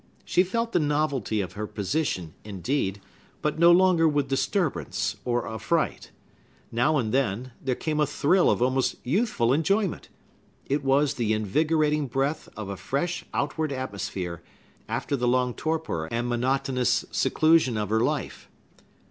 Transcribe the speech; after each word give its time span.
She 0.25 0.41
felt 0.41 0.71
the 0.71 0.79
novelty 0.79 1.41
of 1.41 1.53
her 1.53 1.67
position, 1.67 2.33
indeed, 2.43 2.99
but 3.43 3.59
no 3.59 3.71
longer 3.71 4.07
with 4.07 4.29
disturbance 4.29 5.15
or 5.25 5.47
affright. 5.47 6.09
Now 6.71 6.97
and 6.97 7.13
then, 7.13 7.51
there 7.63 7.75
came 7.75 7.99
a 7.99 8.07
thrill 8.07 8.49
of 8.49 8.63
almost 8.63 8.95
youthful 9.03 9.53
enjoyment. 9.53 10.09
It 10.65 10.83
was 10.83 11.13
the 11.13 11.33
invigorating 11.33 12.07
breath 12.07 12.49
of 12.57 12.67
a 12.67 12.77
fresh 12.77 13.25
outward 13.31 13.71
atmosphere, 13.71 14.41
after 14.89 15.15
the 15.15 15.27
long 15.27 15.53
torpor 15.53 16.07
and 16.07 16.27
monotonous 16.27 17.05
seclusion 17.11 17.77
of 17.77 17.91
her 17.91 17.99
life. 18.01 18.49